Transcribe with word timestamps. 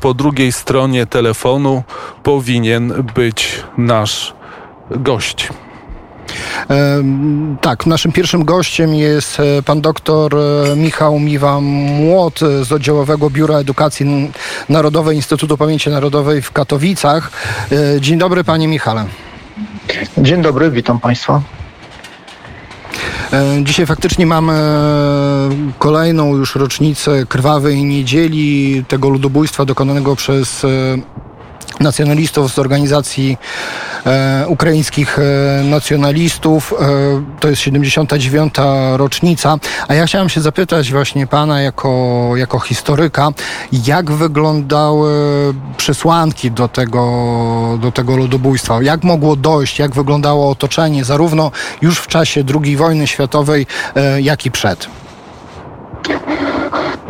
po 0.00 0.14
drugiej 0.14 0.52
stronie 0.52 1.06
telefonu 1.06 1.82
powinien 2.22 3.04
być 3.14 3.64
nasz 3.78 4.34
gość. 4.90 5.48
Tak, 7.60 7.86
naszym 7.86 8.12
pierwszym 8.12 8.44
gościem 8.44 8.94
jest 8.94 9.40
e, 9.40 9.62
pan 9.62 9.80
doktor 9.80 10.36
e, 10.36 10.76
Michał 10.76 11.18
Miwa-Młot 11.18 12.64
z 12.64 12.72
Oddziałowego 12.72 13.30
Biura 13.30 13.58
Edukacji 13.58 14.32
Narodowej 14.68 15.16
Instytutu 15.16 15.56
Pamięci 15.56 15.90
Narodowej 15.90 16.42
w 16.42 16.52
Katowicach. 16.52 17.30
E, 17.72 18.00
dzień 18.00 18.18
dobry 18.18 18.44
panie 18.44 18.68
Michale. 18.68 19.04
Dzień 20.18 20.42
dobry, 20.42 20.70
witam 20.70 21.00
państwa. 21.00 21.42
Dzisiaj 23.62 23.86
faktycznie 23.86 24.26
mamy 24.26 24.52
kolejną 25.78 26.36
już 26.36 26.54
rocznicę 26.54 27.26
krwawej 27.26 27.84
niedzieli, 27.84 28.84
tego 28.88 29.08
ludobójstwa 29.08 29.64
dokonanego 29.64 30.16
przez 30.16 30.66
nacjonalistów 31.80 32.52
z 32.52 32.58
organizacji 32.58 33.38
e, 34.06 34.44
ukraińskich 34.48 35.18
e, 35.18 35.62
nacjonalistów. 35.64 36.74
E, 36.80 36.86
to 37.40 37.48
jest 37.48 37.62
79. 37.62 38.54
rocznica. 38.96 39.56
A 39.88 39.94
ja 39.94 40.06
chciałem 40.06 40.28
się 40.28 40.40
zapytać 40.40 40.92
właśnie 40.92 41.26
pana 41.26 41.60
jako, 41.60 42.32
jako 42.36 42.58
historyka, 42.60 43.28
jak 43.86 44.10
wyglądały 44.10 45.10
przesłanki 45.76 46.50
do 46.50 46.68
tego, 46.68 47.78
do 47.82 47.92
tego 47.92 48.16
ludobójstwa? 48.16 48.82
Jak 48.82 49.04
mogło 49.04 49.36
dojść? 49.36 49.78
Jak 49.78 49.94
wyglądało 49.94 50.50
otoczenie 50.50 51.04
zarówno 51.04 51.50
już 51.82 51.98
w 51.98 52.06
czasie 52.06 52.44
II 52.64 52.76
wojny 52.76 53.06
światowej, 53.06 53.66
e, 53.96 54.20
jak 54.20 54.46
i 54.46 54.50
przed? 54.50 54.99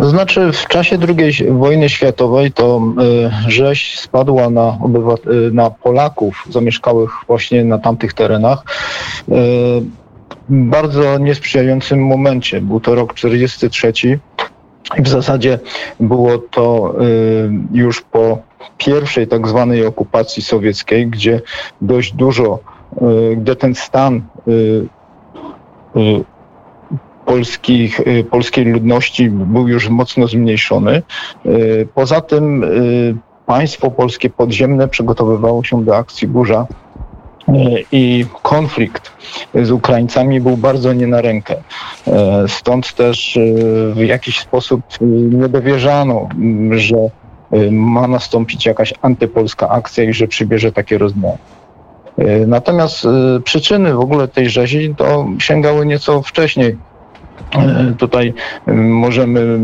Znaczy 0.00 0.52
w 0.52 0.66
czasie 0.66 0.98
II 1.08 1.50
wojny 1.50 1.88
światowej 1.88 2.52
to 2.52 2.80
y, 3.46 3.50
rzeź 3.50 3.98
spadła 3.98 4.50
na, 4.50 4.78
y, 5.26 5.50
na 5.52 5.70
Polaków 5.70 6.44
zamieszkałych 6.50 7.10
właśnie 7.26 7.64
na 7.64 7.78
tamtych 7.78 8.12
terenach 8.12 8.62
w 9.28 9.82
bardzo 10.48 11.18
niesprzyjającym 11.18 12.06
momencie. 12.06 12.60
Był 12.60 12.80
to 12.80 12.94
rok 12.94 13.14
43 13.14 13.92
i 14.98 15.02
w 15.02 15.08
zasadzie 15.08 15.58
było 16.00 16.38
to 16.38 16.94
już 17.72 18.00
po 18.02 18.38
pierwszej 18.78 19.26
tak 19.26 19.48
zwanej 19.48 19.86
okupacji 19.86 20.42
sowieckiej, 20.42 21.06
gdzie 21.06 21.40
dość 21.80 22.12
dużo, 22.12 22.58
gdzie 23.36 23.56
ten 23.56 23.74
stan 23.74 24.22
polskich, 27.30 28.00
y, 28.00 28.24
polskiej 28.24 28.64
ludności 28.64 29.30
był 29.30 29.68
już 29.68 29.88
mocno 29.88 30.26
zmniejszony. 30.26 31.02
Y, 31.46 31.88
poza 31.94 32.20
tym 32.20 32.64
y, 32.64 33.16
państwo 33.46 33.90
polskie 33.90 34.30
podziemne 34.30 34.88
przygotowywało 34.88 35.64
się 35.64 35.84
do 35.84 35.96
akcji 35.96 36.28
burza 36.28 36.66
i 37.92 38.26
konflikt 38.42 39.12
z 39.62 39.70
Ukraińcami 39.70 40.40
był 40.40 40.56
bardzo 40.56 40.92
nie 40.92 41.06
na 41.06 41.20
rękę. 41.20 41.54
Stąd 42.48 42.94
też 42.94 43.38
w 43.94 43.98
jakiś 43.98 44.40
sposób 44.40 44.80
nie 45.00 45.48
dowierzano, 45.48 46.28
że 46.70 46.96
ma 47.70 48.08
nastąpić 48.08 48.66
jakaś 48.66 48.94
antypolska 49.02 49.68
akcja 49.68 50.04
i 50.04 50.12
że 50.12 50.28
przybierze 50.28 50.72
takie 50.72 50.98
rozmiary. 50.98 51.38
Natomiast 52.46 53.06
przyczyny 53.44 53.94
w 53.94 54.00
ogóle 54.00 54.28
tej 54.28 54.50
rzezi 54.50 54.94
to 54.96 55.26
sięgały 55.38 55.86
nieco 55.86 56.22
wcześniej 56.22 56.76
tutaj 57.98 58.34
e, 58.66 58.72
możemy 58.74 59.58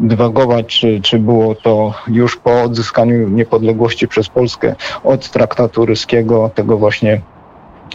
dywagować, 0.00 0.66
czy, 0.66 1.00
czy 1.00 1.18
było 1.18 1.54
to 1.54 1.94
już 2.08 2.36
po 2.36 2.62
odzyskaniu 2.62 3.28
niepodległości 3.28 4.08
przez 4.08 4.28
Polskę 4.28 4.74
od 5.04 5.30
traktatu 5.30 5.86
ryskiego, 5.86 6.50
tego 6.54 6.78
właśnie 6.78 7.20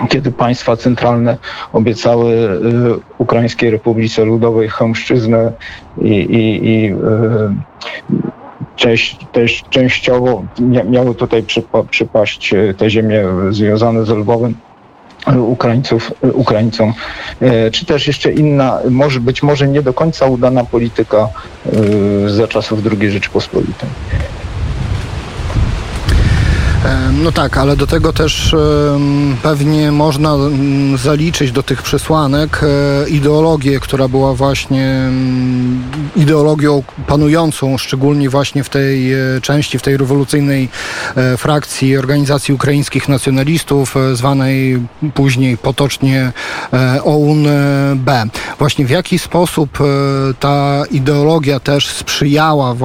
kiedy 0.10 0.32
państwa 0.32 0.78
centralne 0.78 1.38
obiecały 1.74 2.34
e, 2.34 2.60
Ukraińskiej 3.18 3.72
Republice 3.72 4.26
Ludowej 4.26 4.70
chęszczyznę 4.70 5.52
i, 6.02 6.10
i, 6.10 6.70
i 6.70 6.96
część, 8.76 9.18
też 9.32 9.64
częściowo 9.70 10.44
miały 10.90 11.16
tutaj 11.16 11.44
przypaść 11.90 12.54
te 12.78 12.90
ziemie 12.90 13.24
związane 13.50 14.06
z 14.06 14.10
Lwowem 14.10 14.54
Ukraińców, 15.28 16.14
Ukraińcom, 16.34 16.94
e, 17.42 17.72
czy 17.72 17.86
też 17.86 18.08
jeszcze 18.08 18.32
inna, 18.32 18.80
może 18.90 19.20
być 19.20 19.44
może 19.44 19.68
nie 19.68 19.82
do 19.82 19.94
końca 19.94 20.26
udana 20.26 20.64
polityka 20.64 21.30
e, 22.28 22.30
za 22.30 22.48
czasów 22.48 22.80
II 23.00 23.12
Rzeczypospolitej. 23.12 23.90
No 27.24 27.32
tak, 27.32 27.58
ale 27.58 27.76
do 27.76 27.88
tego 27.88 28.14
też 28.14 28.56
pewnie 29.44 29.92
można 29.92 30.34
mm, 30.34 30.98
zaliczyć 30.98 31.52
do 31.52 31.64
tych 31.64 31.82
przesłanek 31.82 32.62
e, 32.64 33.10
ideologię, 33.10 33.80
która 33.80 34.08
była 34.08 34.34
właśnie 34.34 35.02
ideologią 36.16 36.84
panującą, 37.08 37.78
szczególnie 37.78 38.30
właśnie 38.30 38.64
w 38.64 38.70
tej 38.70 39.14
e, 39.14 39.18
części, 39.42 39.80
w 39.80 39.82
tej 39.82 39.98
rewolucyjnej 39.98 40.70
e, 41.16 41.38
frakcji 41.38 41.98
organizacji 41.98 42.54
ukraińskich 42.54 43.10
nacjonalistów, 43.10 43.96
zwanej 44.14 44.82
później 45.14 45.58
potocznie 45.58 46.32
OUN-B. 47.04 48.24
Właśnie 48.60 48.86
w 48.86 48.90
jaki 48.90 49.20
sposób 49.20 49.78
ta 50.40 50.84
ideologia 50.92 51.60
też 51.60 51.88
sprzyjała 51.88 52.76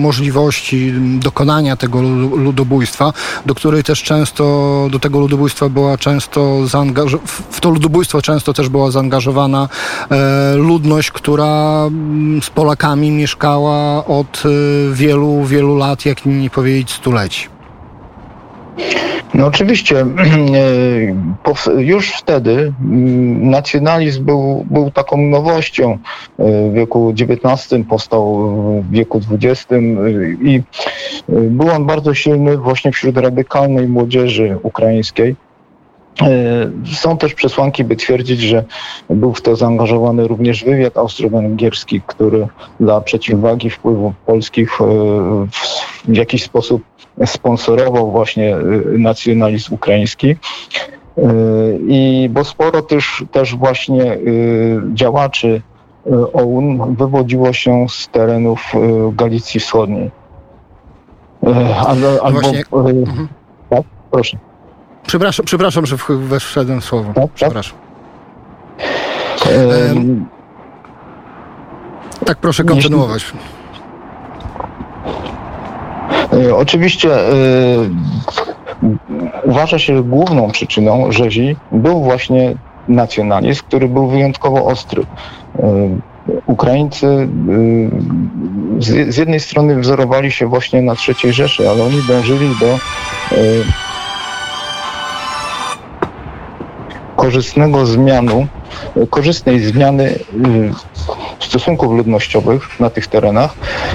możliwości 0.00 0.94
dokonania 1.18 1.76
tego 1.76 2.02
ludobójstwa, 2.36 3.12
do 3.46 3.54
której 3.54 3.84
też 3.84 4.02
często, 4.02 4.44
do 4.90 4.98
tego 4.98 5.20
ludobójstwa 5.20 5.68
była 5.68 5.98
często 5.98 6.66
zaangażowana, 6.66 7.28
w 7.50 7.60
to 7.60 7.70
ludobójstwo 7.70 8.22
często 8.22 8.52
też 8.52 8.68
była 8.68 8.90
zaangażowana 8.90 9.68
e, 10.10 10.54
ludność, 10.56 11.10
która 11.10 11.84
mm, 11.86 12.42
z 12.42 12.50
Polakami 12.50 13.10
mieszkała 13.10 14.04
od 14.04 14.42
e, 14.44 14.48
wielu, 14.94 15.44
wielu 15.44 15.76
lat, 15.76 16.04
jak 16.04 16.26
nie 16.26 16.50
powiedzieć 16.50 16.90
stuleci. 16.90 17.57
No 19.34 19.46
oczywiście, 19.46 20.06
już 21.78 22.12
wtedy 22.12 22.72
mm, 22.80 23.50
nacjonalizm 23.50 24.24
był, 24.24 24.66
był 24.70 24.90
taką 24.90 25.16
nowością. 25.16 25.98
W 26.38 26.72
wieku 26.74 27.14
XIX 27.20 27.86
powstał 27.88 28.50
w 28.82 28.90
wieku 28.90 29.20
XX 29.30 29.66
i 30.42 30.62
był 31.28 31.70
on 31.70 31.86
bardzo 31.86 32.14
silny 32.14 32.56
właśnie 32.56 32.92
wśród 32.92 33.16
radykalnej 33.16 33.88
młodzieży 33.88 34.58
ukraińskiej. 34.62 35.36
Są 36.94 37.18
też 37.18 37.34
przesłanki, 37.34 37.84
by 37.84 37.96
twierdzić, 37.96 38.40
że 38.40 38.64
był 39.10 39.34
w 39.34 39.42
to 39.42 39.56
zaangażowany 39.56 40.28
również 40.28 40.64
wywiad 40.64 40.96
austro-węgierski, 40.96 42.00
który 42.06 42.48
dla 42.80 43.00
przeciwwagi 43.00 43.70
wpływów 43.70 44.14
polskich 44.26 44.78
w 46.04 46.16
jakiś 46.16 46.44
sposób 46.44 46.82
sponsorował 47.26 48.10
właśnie 48.10 48.56
y, 48.56 48.98
nacjonalizm 48.98 49.74
ukraiński. 49.74 50.36
I 51.88 52.28
bo 52.32 52.44
sporo 52.44 52.82
też, 52.82 53.24
też 53.32 53.56
właśnie 53.56 54.18
działaczy 54.94 55.62
OUN 56.32 56.96
wywodziło 56.96 57.52
się 57.52 57.86
z 57.88 58.08
terenów 58.08 58.72
Galicji 59.12 59.60
Wschodniej. 59.60 60.10
Ale, 61.86 62.20
albo, 62.22 62.40
właśnie... 62.40 62.62
mhm. 62.72 63.28
tak, 63.70 63.82
proszę. 64.10 64.38
Przepraszam, 65.08 65.46
przepraszam, 65.46 65.86
że 65.86 65.96
wszedłem 66.40 66.80
w 66.80 66.84
słowo. 66.84 67.12
Tak, 67.14 67.22
tak? 67.24 67.32
przepraszam. 67.34 67.78
Tak, 72.18 72.26
tak 72.26 72.38
proszę 72.38 72.64
kontynuować. 72.64 73.32
E, 76.32 76.56
oczywiście 76.56 77.14
e, 77.14 77.34
uważa 79.44 79.78
się, 79.78 79.96
że 79.96 80.02
główną 80.02 80.50
przyczyną 80.50 81.12
rzezi 81.12 81.56
był 81.72 82.02
właśnie 82.02 82.54
nacjonalizm, 82.88 83.62
który 83.64 83.88
był 83.88 84.08
wyjątkowo 84.08 84.64
ostry. 84.64 85.02
E, 85.58 85.98
Ukraińcy 86.46 87.28
z 88.78 89.16
jednej 89.16 89.40
strony 89.40 89.80
wzorowali 89.80 90.30
się 90.30 90.46
właśnie 90.46 90.82
na 90.82 90.94
III 91.08 91.32
Rzeszy, 91.32 91.70
ale 91.70 91.84
oni 91.84 92.02
dążyli 92.08 92.48
do 92.60 92.78
korzystnego 97.28 97.86
zmianu, 97.86 98.46
korzystnej 99.10 99.60
zmiany 99.60 100.18
stosunków 101.40 101.92
ludnościowych 101.92 102.80
na 102.80 102.90
tych 102.90 103.06
terenach, 103.06 103.54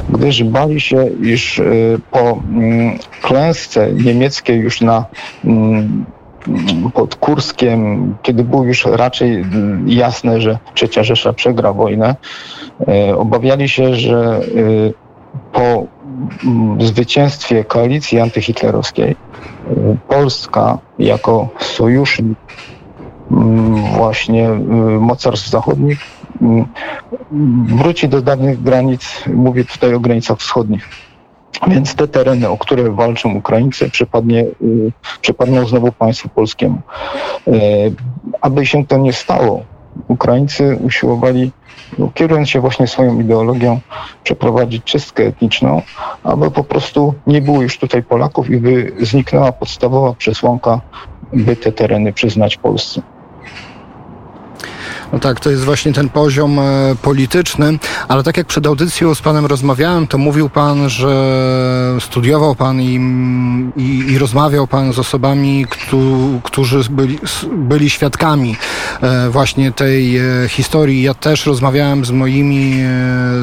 gdyż 0.09 0.43
bali 0.43 0.81
się, 0.81 1.09
iż 1.21 1.59
y, 1.59 1.99
po 2.11 2.19
mm, 2.19 2.99
klęsce 3.21 3.93
niemieckiej 3.93 4.59
już 4.59 4.81
na 4.81 5.05
mm, 5.45 6.05
pod 6.93 7.15
Kurskiem, 7.15 8.15
kiedy 8.21 8.43
było 8.43 8.63
już 8.63 8.85
raczej 8.85 9.35
mm, 9.35 9.89
jasne, 9.89 10.41
że 10.41 10.57
trzecia 10.73 11.03
Rzesza 11.03 11.33
przegra 11.33 11.73
wojnę, 11.73 12.15
y, 13.09 13.17
obawiali 13.17 13.69
się, 13.69 13.95
że 13.95 14.41
y, 14.55 14.93
po 15.53 15.87
zwycięstwie 16.79 17.63
koalicji 17.63 18.19
antyhitlerowskiej 18.19 19.15
Polska 20.07 20.77
jako 20.99 21.49
sojusznik 21.59 22.37
właśnie 23.97 24.49
mocarstw 24.99 25.49
zachodnich 25.49 25.99
wróci 27.65 28.09
do 28.09 28.21
dawnych 28.21 28.63
granic, 28.63 29.23
mówię 29.33 29.65
tutaj 29.65 29.93
o 29.93 29.99
granicach 29.99 30.37
wschodnich. 30.37 30.89
Więc 31.67 31.95
te 31.95 32.07
tereny, 32.07 32.49
o 32.49 32.57
które 32.57 32.91
walczą 32.91 33.35
Ukraińcy, 33.35 33.89
przypadnie, 33.89 34.45
przypadną 35.21 35.65
znowu 35.65 35.91
państwu 35.91 36.29
polskiemu. 36.29 36.81
Aby 38.41 38.65
się 38.65 38.85
to 38.85 38.97
nie 38.97 39.13
stało, 39.13 39.63
Ukraińcy 40.07 40.79
usiłowali, 40.83 41.51
no, 41.99 42.09
kierując 42.13 42.49
się 42.49 42.59
właśnie 42.59 42.87
swoją 42.87 43.19
ideologią, 43.19 43.79
przeprowadzić 44.23 44.83
czystkę 44.83 45.23
etniczną, 45.23 45.81
aby 46.23 46.51
po 46.51 46.63
prostu 46.63 47.13
nie 47.27 47.41
było 47.41 47.61
już 47.61 47.77
tutaj 47.77 48.03
Polaków 48.03 48.49
i 48.49 48.57
by 48.57 48.91
zniknęła 48.99 49.51
podstawowa 49.51 50.13
przesłanka, 50.13 50.81
by 51.33 51.55
te 51.55 51.71
tereny 51.71 52.13
przyznać 52.13 52.57
Polsce. 52.57 53.01
No 55.13 55.19
tak, 55.19 55.39
to 55.39 55.49
jest 55.49 55.63
właśnie 55.63 55.93
ten 55.93 56.09
poziom 56.09 56.59
e, 56.59 56.95
polityczny, 57.01 57.79
ale 58.07 58.23
tak 58.23 58.37
jak 58.37 58.47
przed 58.47 58.67
audycją 58.67 59.15
z 59.15 59.21
panem 59.21 59.45
rozmawiałem, 59.45 60.07
to 60.07 60.17
mówił 60.17 60.49
pan, 60.49 60.89
że 60.89 61.97
studiował 61.99 62.55
pan 62.55 62.81
i, 62.81 62.99
i, 63.77 64.11
i 64.11 64.17
rozmawiał 64.17 64.67
pan 64.67 64.93
z 64.93 64.99
osobami, 64.99 65.65
którzy 66.43 66.83
byli, 66.89 67.19
byli 67.51 67.89
świadkami 67.89 68.55
e, 69.01 69.29
właśnie 69.29 69.71
tej 69.71 70.17
e, 70.17 70.23
historii. 70.49 71.01
Ja 71.01 71.13
też 71.13 71.45
rozmawiałem 71.45 72.05
z 72.05 72.11
moimi, 72.11 72.83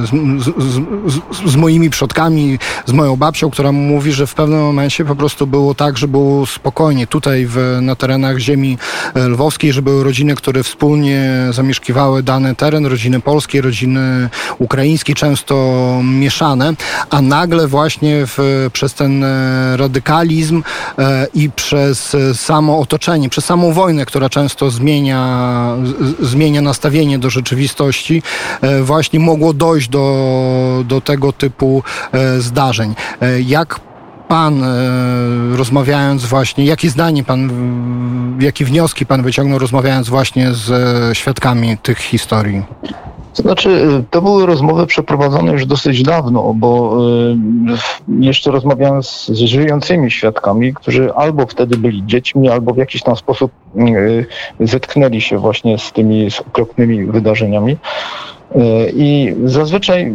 z, 0.04 0.10
z, 0.44 1.14
z, 1.14 1.50
z 1.52 1.56
moimi 1.56 1.90
przodkami, 1.90 2.58
z 2.86 2.92
moją 2.92 3.16
babcią, 3.16 3.50
która 3.50 3.72
mówi, 3.72 4.12
że 4.12 4.26
w 4.26 4.34
pewnym 4.34 4.60
momencie 4.60 5.04
po 5.04 5.16
prostu 5.16 5.46
było 5.46 5.74
tak, 5.74 5.98
że 5.98 6.08
było 6.08 6.46
spokojnie 6.46 7.06
tutaj 7.06 7.46
w, 7.46 7.78
na 7.82 7.96
terenach 7.96 8.38
ziemi 8.38 8.78
lwowskiej, 9.14 9.72
że 9.72 9.82
były 9.82 10.04
rodziny, 10.04 10.34
które 10.34 10.62
wspólnie 10.62 11.48
zamieszkiwały 11.60 12.22
dany 12.22 12.54
teren, 12.54 12.86
rodziny 12.86 13.20
polskie, 13.20 13.60
rodziny 13.60 14.28
ukraińskie, 14.58 15.14
często 15.14 15.54
mieszane, 16.04 16.72
a 17.10 17.22
nagle 17.22 17.68
właśnie 17.68 18.26
w, 18.26 18.68
przez 18.72 18.94
ten 18.94 19.24
e, 19.24 19.76
radykalizm 19.76 20.62
e, 20.98 21.26
i 21.34 21.50
przez 21.50 22.16
samo 22.34 22.78
otoczenie, 22.78 23.28
przez 23.28 23.44
samą 23.44 23.72
wojnę, 23.72 24.06
która 24.06 24.28
często 24.28 24.70
zmienia, 24.70 25.76
zmienia 26.20 26.62
nastawienie 26.62 27.18
do 27.18 27.30
rzeczywistości, 27.30 28.22
e, 28.60 28.82
właśnie 28.82 29.20
mogło 29.20 29.52
dojść 29.52 29.88
do, 29.88 30.84
do 30.84 31.00
tego 31.00 31.32
typu 31.32 31.82
zdarzeń. 32.38 32.94
Jak 33.46 33.80
pan, 34.30 34.64
e, 34.64 35.56
rozmawiając 35.56 36.24
właśnie, 36.24 36.64
jakie 36.64 36.90
zdanie 36.90 37.24
pan, 37.24 37.50
jakie 38.40 38.64
wnioski 38.64 39.06
pan 39.06 39.22
wyciągnął, 39.22 39.58
rozmawiając 39.58 40.08
właśnie 40.08 40.52
z 40.52 40.68
świadkami 41.18 41.78
tych 41.78 41.98
historii? 41.98 42.62
To 43.34 43.42
znaczy, 43.42 44.02
to 44.10 44.22
były 44.22 44.46
rozmowy 44.46 44.86
przeprowadzone 44.86 45.52
już 45.52 45.66
dosyć 45.66 46.02
dawno, 46.02 46.54
bo 46.54 46.98
e, 48.08 48.24
jeszcze 48.24 48.50
rozmawiałem 48.50 49.02
z, 49.02 49.28
żyjącymi 49.28 50.10
świadkami, 50.10 50.74
którzy 50.74 51.14
albo 51.14 51.46
wtedy 51.46 51.76
byli 51.76 52.06
dziećmi, 52.06 52.48
albo 52.48 52.74
w 52.74 52.76
jakiś 52.76 53.02
tam 53.02 53.16
sposób 53.16 53.52
e, 54.60 54.66
zetknęli 54.66 55.20
się 55.20 55.38
właśnie 55.38 55.78
z 55.78 55.92
tymi 55.92 56.28
okropnymi 56.48 57.04
wydarzeniami. 57.04 57.76
I 58.94 59.34
zazwyczaj 59.44 60.12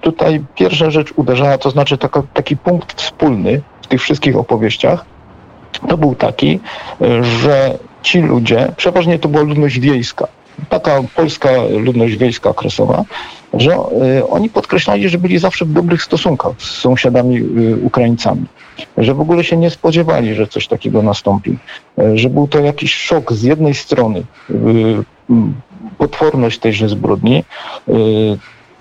tutaj 0.00 0.44
pierwsza 0.54 0.90
rzecz 0.90 1.12
uderzała, 1.16 1.58
to 1.58 1.70
znaczy 1.70 1.98
taki 2.34 2.56
punkt 2.56 3.02
wspólny 3.02 3.60
w 3.82 3.86
tych 3.86 4.02
wszystkich 4.02 4.36
opowieściach, 4.36 5.04
to 5.88 5.98
był 5.98 6.14
taki, 6.14 6.60
że 7.22 7.78
ci 8.02 8.20
ludzie, 8.20 8.72
przeważnie 8.76 9.18
to 9.18 9.28
była 9.28 9.42
ludność 9.42 9.80
wiejska, 9.80 10.28
taka 10.68 11.00
polska 11.16 11.50
ludność 11.70 12.16
wiejska 12.16 12.50
okresowa, 12.50 13.04
że 13.54 13.76
y, 14.18 14.28
oni 14.28 14.50
podkreślali, 14.50 15.08
że 15.08 15.18
byli 15.18 15.38
zawsze 15.38 15.64
w 15.64 15.72
dobrych 15.72 16.02
stosunkach 16.02 16.52
z 16.58 16.70
sąsiadami 16.70 17.40
Ukraińcami, 17.82 18.46
że 18.98 19.14
w 19.14 19.20
ogóle 19.20 19.44
się 19.44 19.56
nie 19.56 19.70
spodziewali, 19.70 20.34
że 20.34 20.46
coś 20.46 20.68
takiego 20.68 21.02
nastąpi, 21.02 21.58
że 22.14 22.30
był 22.30 22.48
to 22.48 22.60
jakiś 22.60 22.94
szok 22.94 23.32
z 23.32 23.42
jednej 23.42 23.74
strony 23.74 24.22
potworność 26.02 26.58
tejże 26.58 26.88
zbrodni, 26.88 27.44
y, 27.88 27.92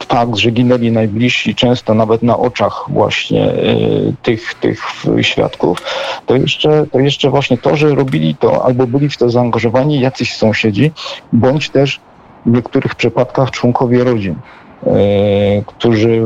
fakt, 0.07 0.35
że 0.35 0.51
ginęli 0.51 0.91
najbliżsi, 0.91 1.55
często 1.55 1.93
nawet 1.93 2.23
na 2.23 2.37
oczach 2.37 2.85
właśnie 2.89 3.53
y, 3.53 4.13
tych, 4.23 4.53
tych 4.53 4.79
świadków, 5.21 5.77
to 6.25 6.35
jeszcze, 6.35 6.85
to 6.91 6.99
jeszcze 6.99 7.29
właśnie 7.29 7.57
to, 7.57 7.75
że 7.75 7.95
robili 7.95 8.35
to 8.35 8.65
albo 8.65 8.87
byli 8.87 9.09
w 9.09 9.17
to 9.17 9.29
zaangażowani 9.29 9.99
jacyś 9.99 10.35
sąsiedzi, 10.37 10.91
bądź 11.33 11.69
też 11.69 11.99
w 12.45 12.51
niektórych 12.51 12.95
przypadkach 12.95 13.51
członkowie 13.51 14.03
rodzin, 14.03 14.35
y, 14.35 15.63
którzy 15.65 16.21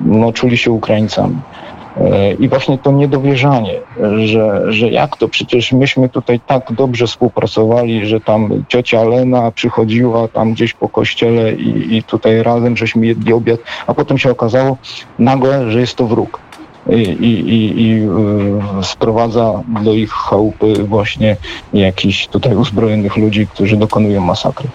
no, 0.00 0.32
czuli 0.32 0.58
się 0.58 0.70
Ukraińcami. 0.70 1.36
E, 1.96 2.32
I 2.32 2.48
właśnie 2.48 2.78
to 2.78 2.92
niedowierzanie, 2.92 3.80
że, 4.24 4.72
że 4.72 4.88
jak 4.90 5.16
to 5.16 5.28
przecież 5.28 5.72
myśmy 5.72 6.08
tutaj 6.08 6.40
tak 6.40 6.72
dobrze 6.72 7.06
współpracowali, 7.06 8.06
że 8.06 8.20
tam 8.20 8.64
ciocia 8.68 9.04
Lena 9.04 9.50
przychodziła 9.50 10.28
tam 10.28 10.52
gdzieś 10.52 10.74
po 10.74 10.88
kościele 10.88 11.52
i, 11.52 11.96
i 11.96 12.02
tutaj 12.02 12.42
razem 12.42 12.76
żeśmy 12.76 13.06
jedli 13.06 13.32
obiad, 13.32 13.60
a 13.86 13.94
potem 13.94 14.18
się 14.18 14.30
okazało 14.30 14.76
nagle, 15.18 15.70
że 15.70 15.80
jest 15.80 15.96
to 15.96 16.06
wróg. 16.06 16.40
I, 16.90 16.94
i, 16.94 17.82
i, 17.82 18.02
y, 18.80 18.84
sprowadza 18.84 19.62
do 19.84 19.92
ich 19.92 20.10
chałupy 20.10 20.74
właśnie 20.84 21.36
jakichś 21.72 22.26
tutaj 22.26 22.56
uzbrojonych 22.56 23.16
ludzi, 23.16 23.46
którzy 23.46 23.76
dokonują 23.76 24.20
masakry. 24.20 24.68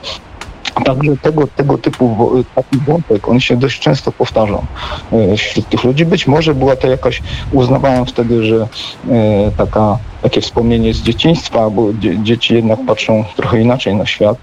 Także 0.86 1.18
tego, 1.18 1.48
tego 1.48 1.78
typu 1.78 2.32
taki 2.56 2.78
wątek, 2.78 3.30
on 3.30 3.40
się 3.40 3.58
dość 3.58 3.80
często 3.80 4.12
powtarzał 4.12 4.66
e, 5.12 5.38
wśród 5.38 5.70
tych 5.70 5.84
ludzi. 5.84 6.06
Być 6.06 6.28
może 6.28 6.56
była 6.56 6.76
to 6.76 6.88
jakaś, 6.88 7.22
uznawałem 7.52 8.06
wtedy, 8.06 8.46
że 8.46 8.68
e, 9.12 9.52
taka 9.58 9.98
takie 10.22 10.42
wspomnienie 10.42 10.94
z 10.94 11.02
dzieciństwa, 11.02 11.70
bo 11.70 11.90
dzieci 12.24 12.54
jednak 12.54 12.80
patrzą 12.88 13.24
trochę 13.36 13.62
inaczej 13.62 13.96
na 13.96 14.06
świat, 14.06 14.38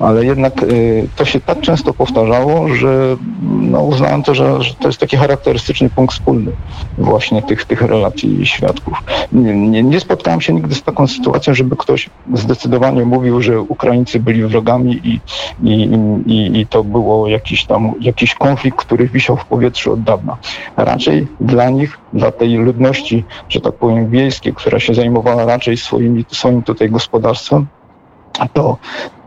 ale 0.00 0.24
jednak 0.24 0.62
y, 0.62 1.08
to 1.16 1.24
się 1.24 1.40
tak 1.40 1.60
często 1.60 1.94
powtarzało, 1.94 2.68
że 2.68 3.16
no, 3.42 3.82
uznałem 3.82 4.22
to, 4.22 4.34
że, 4.34 4.62
że 4.62 4.74
to 4.74 4.88
jest 4.88 5.00
taki 5.00 5.16
charakterystyczny 5.16 5.90
punkt 5.90 6.14
wspólny 6.14 6.52
właśnie 6.98 7.42
tych, 7.42 7.64
tych 7.64 7.82
relacji 7.82 8.46
świadków. 8.46 8.98
Nie, 9.32 9.54
nie, 9.54 9.82
nie 9.82 10.00
spotkałem 10.00 10.40
się 10.40 10.52
nigdy 10.52 10.74
z 10.74 10.82
taką 10.82 11.06
sytuacją, 11.06 11.54
żeby 11.54 11.76
ktoś 11.76 12.10
zdecydowanie 12.34 13.04
mówił, 13.04 13.42
że 13.42 13.60
Ukraińcy 13.60 14.20
byli 14.20 14.44
wrogami 14.44 15.00
i, 15.04 15.20
i, 15.62 15.90
i, 16.26 16.60
i 16.60 16.66
to 16.66 16.84
było 16.84 17.28
jakiś 17.28 17.64
tam 17.64 17.92
jakiś 18.00 18.34
konflikt, 18.34 18.78
który 18.78 19.08
wisiał 19.08 19.36
w 19.36 19.44
powietrzu 19.44 19.92
od 19.92 20.02
dawna. 20.02 20.36
Raczej 20.76 21.26
dla 21.40 21.70
nich, 21.70 21.98
dla 22.16 22.32
tej 22.32 22.56
ludności, 22.56 23.24
że 23.48 23.60
tak 23.60 23.74
powiem, 23.74 24.10
wiejskiej, 24.10 24.54
która 24.54 24.80
się 24.80 24.94
zajmowała 24.94 25.44
raczej 25.44 25.76
swoimi, 25.76 26.24
swoim 26.28 26.62
tutaj 26.62 26.90
gospodarstwem, 26.90 27.66
to 28.52 28.78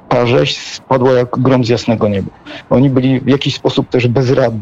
ta 0.10 0.25
rzeź 0.25 0.58
spadła 0.58 1.12
jak 1.12 1.29
grom 1.39 1.65
z 1.65 1.69
jasnego 1.69 2.08
nieba. 2.08 2.31
Oni 2.69 2.89
byli 2.89 3.19
w 3.19 3.27
jakiś 3.27 3.55
sposób 3.55 3.89
też 3.89 4.08
bezradni, 4.08 4.62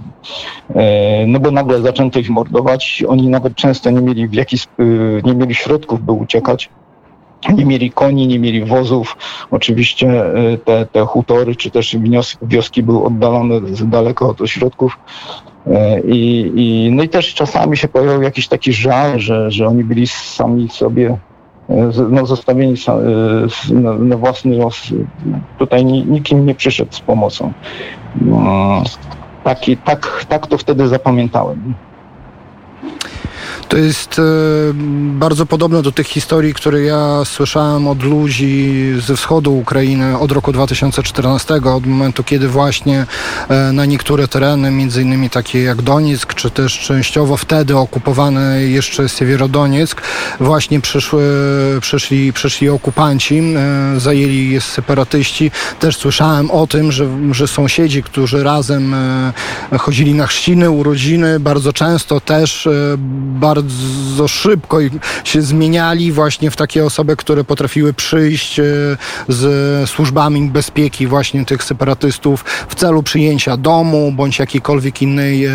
e, 0.75 1.27
no 1.27 1.39
bo 1.39 1.51
nagle 1.51 1.81
zaczęto 1.81 2.19
ich 2.19 2.29
mordować, 2.29 3.03
oni 3.07 3.27
nawet 3.27 3.55
często 3.55 3.89
nie 3.89 4.01
mieli, 4.01 4.27
w 4.27 4.33
jakiś, 4.33 4.63
e, 4.63 4.83
nie 5.23 5.35
mieli 5.35 5.55
środków, 5.55 6.01
by 6.01 6.11
uciekać. 6.11 6.69
Nie 7.53 7.65
mieli 7.65 7.91
koni, 7.91 8.27
nie 8.27 8.39
mieli 8.39 8.65
wozów. 8.65 9.17
Oczywiście 9.51 10.25
e, 10.25 10.57
te, 10.57 10.85
te 10.85 11.05
hutory 11.05 11.55
czy 11.55 11.71
też 11.71 11.97
wioski 12.41 12.83
były 12.83 13.03
oddalone 13.03 13.59
z 13.75 13.89
daleko 13.89 14.29
od 14.29 14.41
ośrodków. 14.41 14.97
I, 16.05 16.51
i, 16.55 16.91
no 16.91 17.03
i 17.03 17.09
też 17.09 17.33
czasami 17.33 17.77
się 17.77 17.87
pojawiał 17.87 18.21
jakiś 18.21 18.47
taki 18.47 18.73
żal, 18.73 19.19
że, 19.19 19.51
że 19.51 19.67
oni 19.67 19.83
byli 19.83 20.07
sami 20.07 20.69
sobie 20.69 21.17
no, 22.09 22.25
zostawieni 22.25 22.75
e, 22.87 23.73
na, 23.73 24.17
własny 24.17 24.57
los. 24.57 24.93
Tutaj 25.57 25.85
nikim 25.85 26.45
nie 26.45 26.55
przyszedł 26.55 26.93
z 26.93 26.99
pomocą. 26.99 27.53
No, 28.21 28.83
taki, 29.43 29.77
tak, 29.77 30.25
tak 30.29 30.47
to 30.47 30.57
wtedy 30.57 30.87
zapamiętałem. 30.87 31.73
To 33.69 33.77
jest 33.77 34.19
e, 34.19 34.23
bardzo 35.13 35.45
podobne 35.45 35.81
do 35.81 35.91
tych 35.91 36.07
historii, 36.07 36.53
które 36.53 36.81
ja 36.81 37.25
słyszałem 37.25 37.87
od 37.87 38.03
ludzi 38.03 38.93
ze 38.99 39.15
wschodu 39.15 39.57
Ukrainy 39.57 40.19
od 40.19 40.31
roku 40.31 40.51
2014, 40.51 41.53
od 41.53 41.85
momentu, 41.85 42.23
kiedy 42.23 42.47
właśnie 42.47 43.05
e, 43.49 43.71
na 43.71 43.85
niektóre 43.85 44.27
tereny, 44.27 44.71
między 44.71 45.01
innymi 45.01 45.29
takie 45.29 45.63
jak 45.63 45.81
Donieck, 45.81 46.33
czy 46.33 46.49
też 46.49 46.79
częściowo 46.79 47.37
wtedy 47.37 47.77
okupowany 47.77 48.69
jeszcze 48.69 49.09
Siewierodonieck, 49.09 50.01
właśnie 50.39 50.81
przyszły, 50.81 51.23
przyszli, 51.81 52.33
przyszli 52.33 52.69
okupanci, 52.69 53.39
e, 53.39 53.99
zajęli 53.99 54.49
je 54.49 54.61
separatyści. 54.61 55.51
Też 55.79 55.97
słyszałem 55.97 56.51
o 56.51 56.67
tym, 56.67 56.91
że, 56.91 57.07
że 57.31 57.47
sąsiedzi, 57.47 58.03
którzy 58.03 58.43
razem 58.43 58.95
chodzili 59.79 60.13
na 60.13 60.27
chrzciny, 60.27 60.69
urodziny, 60.69 61.39
bardzo 61.39 61.73
często 61.73 62.19
też 62.19 62.69
bardzo 63.39 63.56
szybko 64.27 64.77
się 65.23 65.41
zmieniali 65.41 66.11
właśnie 66.11 66.51
w 66.51 66.55
takie 66.55 66.85
osoby, 66.85 67.15
które 67.15 67.43
potrafiły 67.43 67.93
przyjść 67.93 68.59
e, 68.59 68.63
z 69.27 69.89
służbami 69.89 70.49
bezpieki 70.49 71.07
właśnie 71.07 71.45
tych 71.45 71.63
separatystów 71.63 72.45
w 72.67 72.75
celu 72.75 73.03
przyjęcia 73.03 73.57
domu 73.57 74.11
bądź 74.11 74.39
jakiejkolwiek 74.39 75.01
innej 75.01 75.45
e, 75.45 75.51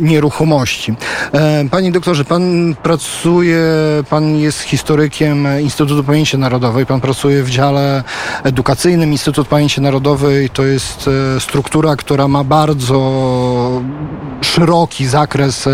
nieruchomości. 0.00 0.94
E, 1.32 1.64
panie 1.70 1.92
doktorze, 1.92 2.24
pan 2.24 2.74
pracuje, 2.82 3.64
pan 4.10 4.36
jest 4.36 4.60
historykiem 4.60 5.46
Instytutu 5.60 6.04
Pamięci 6.04 6.38
Narodowej, 6.38 6.86
pan 6.86 7.00
pracuje 7.00 7.42
w 7.42 7.50
dziale 7.50 8.02
edukacyjnym. 8.44 9.12
Instytut 9.12 9.48
Pamięci 9.48 9.80
Narodowej 9.80 10.50
to 10.50 10.64
jest 10.64 11.10
struktura, 11.38 11.96
która 11.96 12.28
ma 12.28 12.44
bardzo 12.44 13.82
szeroki 14.40 15.06
zakres 15.06 15.68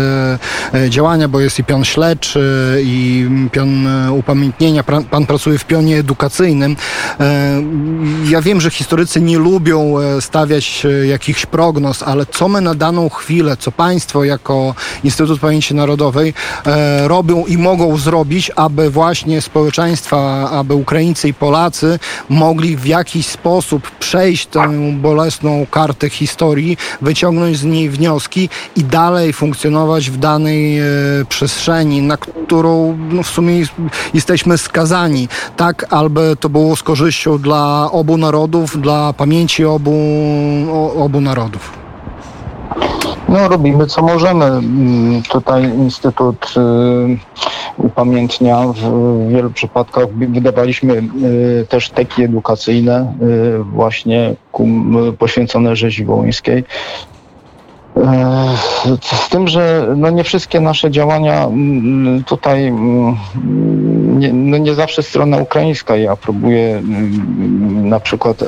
działania, 0.89 1.27
bo 1.27 1.39
jest 1.39 1.59
i 1.59 1.63
pion 1.63 1.85
śledczy, 1.85 2.81
i 2.83 3.29
pion 3.51 3.87
e, 3.87 4.11
upamiętnienia. 4.11 4.83
Pan 4.83 5.25
pracuje 5.25 5.57
w 5.57 5.65
pionie 5.65 5.97
edukacyjnym. 5.97 6.75
E, 7.19 7.63
ja 8.29 8.41
wiem, 8.41 8.61
że 8.61 8.69
historycy 8.69 9.21
nie 9.21 9.37
lubią 9.37 9.95
stawiać 10.19 10.87
jakichś 11.07 11.45
prognoz, 11.45 12.03
ale 12.03 12.25
co 12.25 12.47
my 12.47 12.61
na 12.61 12.75
daną 12.75 13.09
chwilę, 13.09 13.57
co 13.57 13.71
państwo 13.71 14.23
jako 14.23 14.75
Instytut 15.03 15.39
Pamięci 15.39 15.75
Narodowej 15.75 16.33
robią 17.03 17.45
i 17.45 17.57
mogą 17.57 17.97
zrobić, 17.97 18.51
aby 18.55 18.89
właśnie 18.89 19.41
społeczeństwa, 19.41 20.49
aby 20.49 20.73
Ukraińcy 20.73 21.27
i 21.27 21.33
Polacy 21.33 21.99
mogli 22.29 22.77
w 22.77 22.85
jakiś 22.85 23.27
sposób 23.27 23.91
przejść 23.91 24.45
tę 24.45 24.93
bolesną 24.93 25.65
kartę 25.71 26.09
historii, 26.09 26.77
wyciągnąć 27.01 27.57
z 27.57 27.63
niej 27.63 27.89
wnioski 27.89 28.49
i 28.75 28.83
dalej 28.83 29.33
funkcjonować 29.33 30.09
w 30.09 30.17
danej 30.17 30.74
E, 30.79 31.25
przestrzeni, 31.25 32.01
na 32.01 32.17
którą 32.17 32.97
no, 33.11 33.23
w 33.23 33.27
sumie 33.27 33.63
jesteśmy 34.13 34.57
skazani. 34.57 35.27
Tak, 35.57 35.85
aby 35.93 36.35
to 36.39 36.49
było 36.49 36.75
z 36.75 36.83
korzyścią 36.83 37.37
dla 37.37 37.89
obu 37.91 38.17
narodów, 38.17 38.81
dla 38.81 39.13
pamięci 39.13 39.65
obu, 39.65 39.93
obu 40.97 41.21
narodów. 41.21 41.85
No, 43.29 43.47
robimy 43.47 43.87
co 43.87 44.01
możemy. 44.01 44.45
Mm, 44.45 45.21
tutaj 45.21 45.63
Instytut 45.63 46.53
y, 46.57 47.17
upamiętnia 47.77 48.61
w 48.67 49.29
wielu 49.29 49.49
przypadkach 49.49 50.07
wydawaliśmy 50.09 50.93
y, 50.93 51.65
też 51.69 51.89
teki 51.89 52.23
edukacyjne 52.23 53.13
y, 53.21 53.63
właśnie 53.63 54.35
poświęcone 55.19 55.75
rzezi 55.75 56.05
wołyńskiej. 56.05 56.63
Z 59.01 59.29
tym, 59.29 59.47
że 59.47 59.93
no 59.97 60.09
nie 60.09 60.23
wszystkie 60.23 60.59
nasze 60.59 60.91
działania 60.91 61.43
mm, 61.43 62.23
tutaj 62.23 62.67
mm, 62.67 63.15
nie, 64.19 64.33
no 64.33 64.57
nie 64.57 64.73
zawsze 64.73 65.03
strona 65.03 65.37
ukraińska 65.37 65.95
je 65.95 66.11
aprobuje. 66.11 66.77
Mm, 66.77 67.89
na 67.89 67.99
przykład 67.99 68.43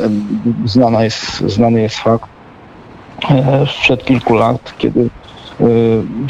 znana 0.65 1.03
jest, 1.03 1.37
znany 1.37 1.81
jest 1.81 1.95
fakt 1.95 2.29
e, 3.29 3.65
sprzed 3.67 4.05
kilku 4.05 4.35
lat, 4.35 4.73
kiedy 4.77 5.01
e, 5.01 5.65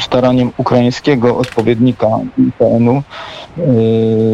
staraniem 0.00 0.52
ukraińskiego 0.56 1.38
odpowiednika 1.38 2.06
IPN-u 2.38 2.96
e, 2.96 3.02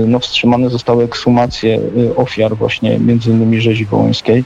no, 0.07 0.19
wstrzymane 0.19 0.71
zostały 0.71 1.05
ekshumacje 1.05 1.81
ofiar 2.17 2.57
właśnie 2.57 2.99
między 2.99 3.31
innymi 3.31 3.61
rzezi 3.61 3.85
wołyńskiej. 3.85 4.45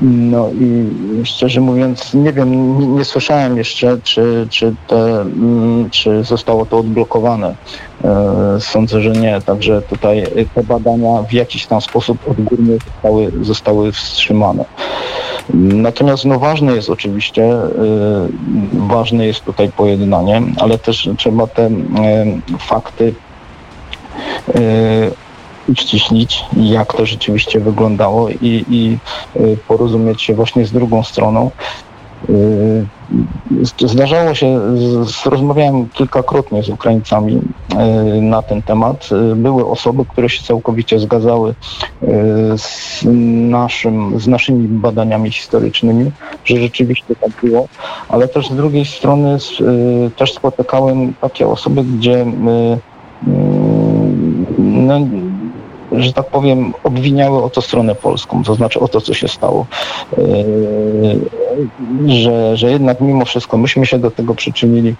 No 0.00 0.50
i 0.50 0.86
szczerze 1.24 1.60
mówiąc, 1.60 2.14
nie 2.14 2.32
wiem, 2.32 2.78
nie, 2.78 2.86
nie 2.86 3.04
słyszałem 3.04 3.56
jeszcze, 3.56 3.98
czy, 4.02 4.46
czy, 4.50 4.74
te, 4.86 5.20
mm, 5.20 5.90
czy 5.90 6.24
zostało 6.24 6.66
to 6.66 6.78
odblokowane. 6.78 7.54
E, 8.04 8.60
sądzę, 8.60 9.00
że 9.00 9.10
nie. 9.10 9.40
Także 9.40 9.82
tutaj 9.82 10.24
te 10.54 10.62
badania 10.62 11.22
w 11.22 11.32
jakiś 11.32 11.66
tam 11.66 11.80
sposób 11.80 12.18
odgórnie 12.30 12.74
zostały, 12.74 13.32
zostały 13.44 13.92
wstrzymane. 13.92 14.64
Natomiast 15.54 16.24
no, 16.24 16.38
ważne 16.38 16.74
jest 16.74 16.90
oczywiście, 16.90 17.44
e, 17.44 17.68
ważne 18.72 19.26
jest 19.26 19.44
tutaj 19.44 19.72
pojednanie, 19.72 20.42
ale 20.56 20.78
też 20.78 21.08
trzeba 21.16 21.46
te 21.46 21.66
e, 21.66 21.70
fakty 22.58 23.14
uściślić, 25.68 26.44
jak 26.56 26.92
to 26.94 27.06
rzeczywiście 27.06 27.60
wyglądało 27.60 28.28
i, 28.28 28.64
i 28.70 28.98
y, 29.36 29.58
porozumieć 29.68 30.22
się 30.22 30.34
właśnie 30.34 30.66
z 30.66 30.72
drugą 30.72 31.02
stroną. 31.02 31.50
Y, 32.30 32.86
zdarzało 33.78 34.34
się, 34.34 34.60
rozmawiałem 35.24 35.88
kilkakrotnie 35.88 36.62
z 36.62 36.68
Ukraińcami 36.68 37.34
y, 37.36 38.20
na 38.20 38.42
ten 38.42 38.62
temat. 38.62 39.08
Były 39.36 39.66
osoby, 39.66 40.04
które 40.04 40.28
się 40.28 40.42
całkowicie 40.42 40.98
zgadzały 40.98 41.54
z, 42.56 43.00
naszym, 43.50 44.20
z 44.20 44.26
naszymi 44.26 44.68
badaniami 44.68 45.30
historycznymi, 45.30 46.10
że 46.44 46.56
rzeczywiście 46.56 47.16
tak 47.16 47.30
było, 47.42 47.68
ale 48.08 48.28
też 48.28 48.48
z 48.48 48.56
drugiej 48.56 48.84
strony 48.84 49.38
też 50.16 50.34
spotykałem 50.34 51.14
takie 51.20 51.48
osoby, 51.48 51.84
gdzie 51.84 52.26
no, 54.58 55.00
że 55.96 56.12
tak 56.12 56.26
powiem, 56.26 56.74
obwiniały 56.84 57.42
o 57.42 57.50
to 57.50 57.62
stronę 57.62 57.94
polską, 57.94 58.44
to 58.44 58.54
znaczy 58.54 58.80
o 58.80 58.88
to, 58.88 59.00
co 59.00 59.14
się 59.14 59.28
stało. 59.28 59.66
Yy, 62.06 62.20
że, 62.20 62.56
że 62.56 62.70
jednak 62.70 63.00
mimo 63.00 63.24
wszystko 63.24 63.56
myśmy 63.56 63.86
się 63.86 63.98
do 63.98 64.10
tego 64.10 64.34
przyczynili 64.34 64.94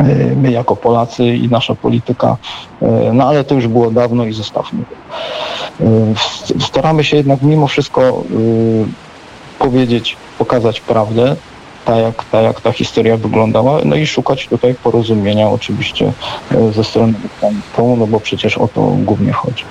yy, 0.00 0.36
my 0.36 0.50
jako 0.50 0.76
Polacy 0.76 1.26
i 1.26 1.48
nasza 1.48 1.74
polityka, 1.74 2.36
yy, 2.82 2.88
no 3.12 3.28
ale 3.28 3.44
to 3.44 3.54
już 3.54 3.68
było 3.68 3.90
dawno 3.90 4.24
i 4.24 4.32
zostawmy. 4.32 4.84
Staramy 6.60 7.04
się 7.04 7.16
jednak 7.16 7.42
mimo 7.42 7.66
wszystko 7.66 8.24
powiedzieć, 9.58 10.16
pokazać 10.38 10.80
prawdę, 10.80 11.36
tak 11.86 11.98
jak, 11.98 12.24
ta, 12.24 12.40
jak 12.40 12.60
ta 12.60 12.72
historia 12.72 13.16
wyglądała, 13.16 13.80
no 13.84 13.96
i 13.96 14.06
szukać 14.06 14.48
tutaj 14.48 14.74
porozumienia 14.74 15.48
oczywiście 15.48 16.12
ze 16.74 16.84
strony 16.84 17.14
ukraińską, 17.24 17.96
no 17.96 18.06
bo 18.06 18.20
przecież 18.20 18.58
o 18.58 18.68
to 18.68 18.80
głównie 18.80 19.32
chodzi. 19.32 19.64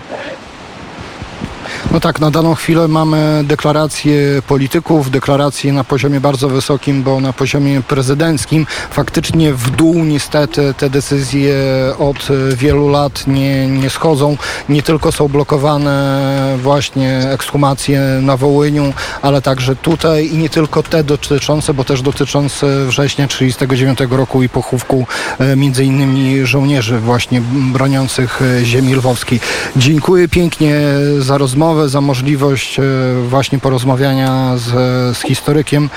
No 1.91 1.99
tak, 1.99 2.19
na 2.19 2.31
daną 2.31 2.55
chwilę 2.55 2.87
mamy 2.87 3.43
deklaracje 3.43 4.41
polityków, 4.47 5.11
deklaracje 5.11 5.73
na 5.73 5.83
poziomie 5.83 6.19
bardzo 6.19 6.49
wysokim, 6.49 7.03
bo 7.03 7.19
na 7.21 7.33
poziomie 7.33 7.81
prezydenckim 7.81 8.67
faktycznie 8.91 9.53
w 9.53 9.69
dół 9.69 9.93
niestety 9.93 10.73
te 10.77 10.89
decyzje 10.89 11.55
od 11.99 12.27
wielu 12.55 12.89
lat 12.89 13.27
nie, 13.27 13.67
nie 13.67 13.89
schodzą. 13.89 14.37
Nie 14.69 14.83
tylko 14.83 15.11
są 15.11 15.27
blokowane 15.27 16.57
właśnie 16.61 17.19
ekshumacje 17.31 18.01
na 18.21 18.37
Wołyniu, 18.37 18.93
ale 19.21 19.41
także 19.41 19.75
tutaj 19.75 20.27
i 20.27 20.37
nie 20.37 20.49
tylko 20.49 20.83
te 20.83 21.03
dotyczące, 21.03 21.73
bo 21.73 21.83
też 21.83 22.01
dotyczące 22.01 22.85
września 22.85 23.27
1939 23.27 24.17
roku 24.17 24.43
i 24.43 24.49
pochówku 24.49 25.07
e, 25.39 25.55
między 25.55 25.85
innymi 25.85 26.45
żołnierzy 26.45 26.99
właśnie 26.99 27.41
broniących 27.73 28.41
ziemi 28.63 28.95
lwowskiej. 28.95 29.39
Dziękuję 29.75 30.27
pięknie 30.27 30.81
za 31.19 31.37
rozmowę 31.37 31.74
za 31.85 32.01
możliwość 32.01 32.79
e, 32.79 32.83
właśnie 33.27 33.59
porozmawiania 33.59 34.57
z, 34.57 34.67
z 35.17 35.21
historykiem. 35.21 35.89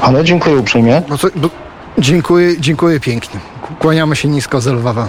Ale 0.00 0.24
dziękuję 0.24 0.56
uprzejmie. 0.56 1.02
Bo 1.08 1.18
co, 1.18 1.28
bo, 1.36 1.50
dziękuję, 1.98 2.60
dziękuję 2.60 3.00
pięknie. 3.00 3.40
Kłaniamy 3.78 4.16
się 4.16 4.28
nisko 4.28 4.60
z 4.60 4.66
Lwawa. 4.66 5.08